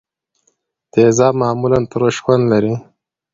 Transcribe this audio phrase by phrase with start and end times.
[0.91, 2.73] تیزاب معمولا ترش خوند لري.